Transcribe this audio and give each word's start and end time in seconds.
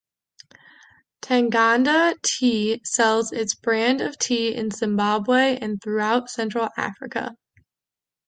Tanganda 1.21 2.15
Tea 2.23 2.81
sells 2.83 3.31
its 3.31 3.53
brand 3.53 4.01
of 4.01 4.17
tea 4.17 4.55
in 4.55 4.71
Zimbabwe 4.71 5.59
and 5.59 5.79
throughout 5.79 6.27
central 6.27 6.69
Africa. 6.75 7.35